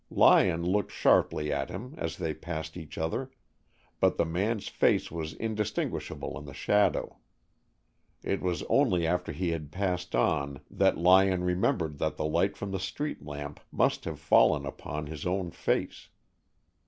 [0.09, 3.29] Lyon looked sharply at him as they passed each other,
[3.99, 7.19] but the man's face was indistinguishable in the shadow.
[8.23, 12.71] It was only after he had passed on that Lyon remembered that the light from
[12.71, 16.09] the street lamp must have fallen full upon his own face.